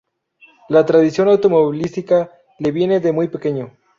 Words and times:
La 0.67 0.83
tradición 0.83 1.27
automovilística 1.27 2.31
le 2.57 2.71
viene 2.71 2.99
de 3.01 3.11
muy 3.11 3.27
pequeño. 3.27 3.71